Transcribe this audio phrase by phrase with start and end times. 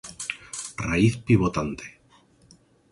[0.87, 1.85] Raíz pivotante.